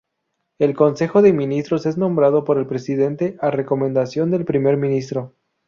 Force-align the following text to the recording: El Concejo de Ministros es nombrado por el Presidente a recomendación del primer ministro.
El 0.57 0.75
Concejo 0.75 1.21
de 1.21 1.31
Ministros 1.31 1.85
es 1.85 1.95
nombrado 1.95 2.43
por 2.43 2.57
el 2.57 2.65
Presidente 2.65 3.37
a 3.39 3.51
recomendación 3.51 4.31
del 4.31 4.45
primer 4.45 4.75
ministro. 4.77 5.35